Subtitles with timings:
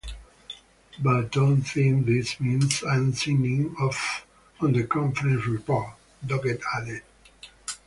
[0.97, 4.25] But don't think this means I'm signing off
[4.59, 5.93] on the conference report,
[6.25, 7.03] Doggett added.